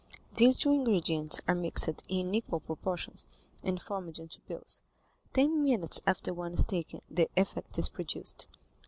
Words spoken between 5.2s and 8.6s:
Ten minutes after one is taken, the effect is produced.